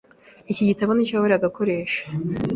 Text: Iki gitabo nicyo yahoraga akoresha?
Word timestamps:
Iki 0.51 0.63
gitabo 0.69 0.91
nicyo 0.93 1.13
yahoraga 1.15 1.45
akoresha? 1.49 2.01